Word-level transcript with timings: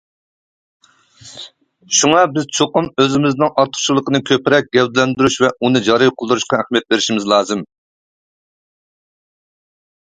شۇڭا، 1.97 2.23
بىز 2.37 2.47
چوقۇم 2.59 2.87
ئۆزىمىزنىڭ 3.03 3.51
ئارتۇقچىلىقىنى 3.53 4.23
كۆپرەك 4.31 4.73
گەۋدىلەندۈرۈش 4.79 5.39
ۋە 5.45 5.53
ئۇنى 5.61 5.85
جارى 5.91 6.11
قىلدۇرۇشقا 6.23 6.61
ئەھمىيەت 6.63 6.91
بېرىشىمىز 6.95 7.31
لازىم. 7.35 7.65